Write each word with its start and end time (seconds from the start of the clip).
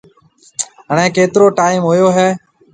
هڻيَ 0.89 1.05
ڪيترو 1.15 1.45
ٽيم 1.59 1.79
هوئي 1.87 2.01
هيَ؟ 2.17 2.27